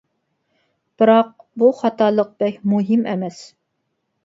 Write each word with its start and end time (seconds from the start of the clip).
بىراق، 1.01 1.29
بۇ 1.65 1.69
خاتالىق 1.83 2.33
بەك 2.41 2.59
مۇھىم 2.73 3.07
ئەمەس. 3.15 3.45